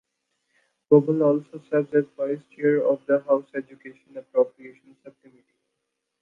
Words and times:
Gobble 0.89 1.21
also 1.21 1.61
serves 1.69 1.93
as 1.93 2.05
vice 2.17 2.41
chair 2.57 2.83
of 2.83 3.05
the 3.05 3.19
House 3.19 3.45
Education 3.53 4.17
Appropriations 4.17 4.97
Subcommittee. 5.03 5.59